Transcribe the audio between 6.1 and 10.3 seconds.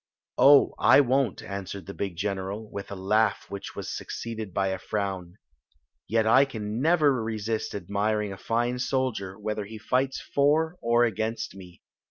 I can never resist admiring a fine soldier, whether he fights